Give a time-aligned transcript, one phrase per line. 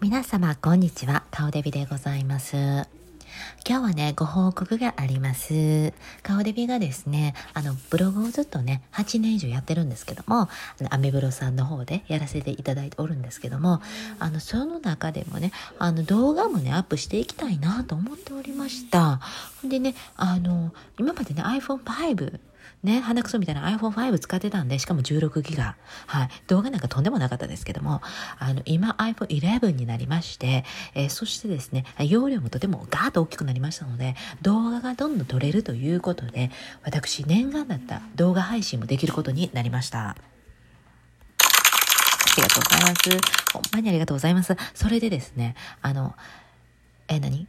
[0.00, 1.24] 皆様、こんにちは。
[1.30, 2.88] 顔デビでございます。
[3.68, 5.92] 今日はね、ご報告があります。
[6.22, 10.48] 顔デビがですね、あの、ブログをずっとね、8年以上やってるんですけども、あ
[10.80, 13.80] のアメブロさんの方でやらせていただいておるんですけども、
[14.18, 19.20] あの、その中でもね、あの、動画もね、アップしていきたいなと思っておりました。
[19.64, 22.40] でね、あの、今までね、iPhone5
[22.82, 25.76] ね、鼻くそみたいな iPhone5 使ってたんで、しかも16ギガ。
[26.06, 26.28] はい。
[26.46, 28.00] 動画なんかとんでもなかったですけども、
[28.38, 30.64] あの、今 iPhone11 になりまして、
[30.94, 36.50] えー、そしてですね、容量もとてもガーッと大きくなりましたので、動画がどんどん撮れるということで、
[36.82, 40.10] 私、念願だった動画配信もできることになりました。
[40.10, 40.16] あ
[42.36, 43.10] りがとうございます。
[43.52, 44.56] ほんまにありがとうございます。
[44.74, 46.14] それでですね、あの、
[47.08, 47.48] え、何？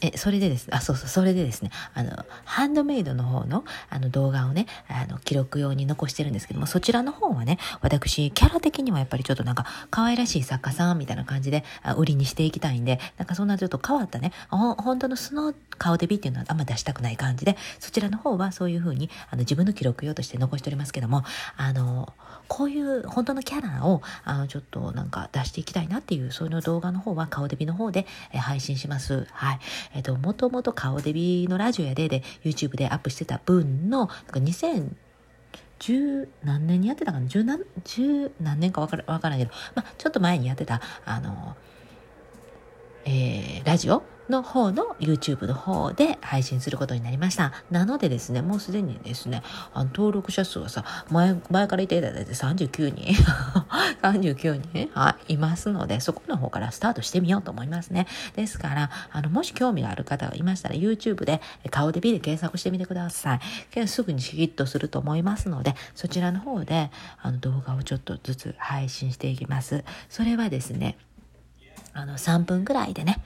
[0.00, 0.68] え、それでです。
[0.68, 2.10] ね、あ、そうそう、それでですね、あの、
[2.44, 11.64] ハンドメイドの方の、あの、動画をね、あの、記録用に残してるんですけども、そちらの方はね、私、キャラ的にはやっぱりちょっとなんか、可愛らしい作家さんみたいな感じで、
[11.96, 21.24] 売りにしていきたいんで、なんかそんなちょっと変わったね、ほ本当の素の顔デビっていうのはあんま出したくない感じで、そちらの方はそういう風に、あの、自分の記録用として残しておりますけども、
[21.56, 22.12] あの、
[22.48, 29.26] こういう本当のキャラを、あの、ちょっとなんか出していきたいなっていう、そういう動画の方は顔デビの方で、え配信します。
[29.30, 29.58] はい。
[29.94, 34.92] えっ、と、もともと顔デビのラジオやでで YouTube でアップしてた分の、なんか2000、
[35.78, 37.26] 十何年にやってたかな？
[37.26, 41.56] 十何、十何年かわからわからんけど、まあ、ちょっと前にやってた、あの、
[43.04, 47.52] えー、ラジオの方の YouTube の方で配信することになりました。
[47.70, 53.14] なのでですね、もうすでにですね、あの登録者数はさ、前、前から言っていただいて39人、
[54.02, 58.06] 39人、はい、いますので、そこの方からスタートしてみようと思いますね。
[58.36, 61.40] ですから、あの、もし興味がある方がいましたら、YouTube で
[61.70, 63.36] 顔でビで検索してみてくださ
[63.74, 63.88] い。
[63.88, 66.90] すぐにヒットすると思いますので、そちらの方で、
[67.22, 69.84] あの、動画をちょっとずつ配信していきます。
[70.08, 70.96] それはですね、
[71.92, 73.22] あの、3分ぐらいでね、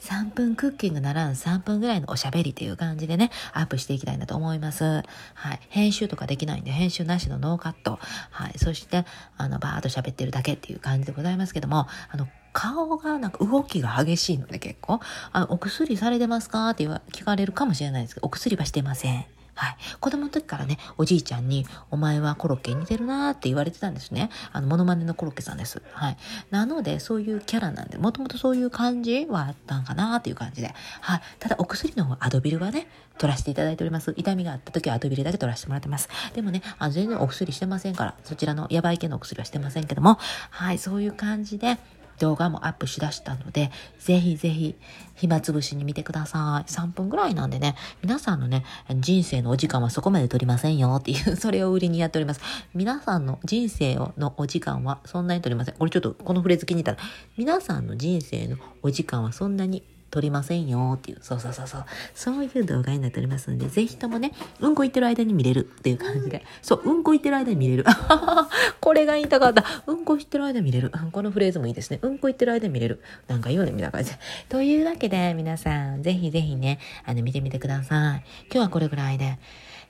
[0.00, 4.84] 3分クッキングならん3分ぐらいのおしゃべりっていう感じでね、アップしていきたいなと思います。
[4.84, 5.60] はい。
[5.68, 7.98] 編集とかできないんで、編集なしのノーカット。
[8.30, 8.58] はい。
[8.58, 9.04] そして、
[9.36, 15.00] あの、バーっと喋ってるだけっていう感じでございますけども、あの、顔がなんか動きが激しいので結構、
[15.32, 16.70] あお薬されてますか？
[16.70, 19.26] って聞かれるかもしれないですけど、お薬はしてません。
[19.56, 19.76] はい。
[20.00, 24.30] 子供の時からね、おじいちゃんに、お前はコロッケに似てるなーって言われてたんですね。
[24.52, 25.82] あの、モノマネのコロッケさんです。
[25.92, 26.16] はい。
[26.50, 30.74] なので、そういうキャラなんで、もともとそういう感じはあったんかなっていう感じで。
[31.00, 31.20] はい。
[31.40, 32.86] ただ、お薬の方、アドビルはね、
[33.18, 34.12] 取らせていただいております。
[34.16, 36.08] 痛みがあった時はアドビルだけ取らせてもらってます。
[36.34, 40.18] でもね、あ全然お薬してませんから、そちらのヤバい系のお薬はしてませんけども、
[40.50, 41.78] はい、そういう感じで、
[42.18, 44.76] 動画もアップしだしたので、ぜひぜひ
[45.14, 46.70] 暇つぶしに見てください。
[46.70, 48.64] 3分ぐらいなんでね、皆さんのね、
[48.96, 52.40] 人生のお時間はそこまで取りませんよっていう、それを売りにやっております。
[52.74, 55.74] 皆さんの人生のお時間はそんなに取りません。
[55.76, 56.98] これちょっとこのフレーズ気に入ったら、
[57.36, 61.84] 皆さんの人生のお時間はそんなに撮りませんよっていう、そうそうそうそう、
[62.14, 67.84] そういう動画になっておりますので、ぜひともね、うんこ言ってる間に見れるっていう感じで、そう、うんこ言ってる間に見れる。
[68.80, 69.64] これが言いたかった。
[69.86, 70.92] うんこ言ってる間に見れる。
[71.12, 71.98] このフレーズもいいですね。
[72.02, 73.02] うんこ言ってる間に見れる。
[73.26, 74.18] なんか言うね、みたいな感じで。
[74.48, 78.24] というわけで、皆さん、ぜひぜひね、あの、見てみてください。
[78.50, 79.38] 今日はこれぐらいで、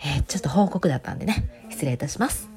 [0.00, 2.55] えー、ちょっと報告だったんでね、失礼いたします。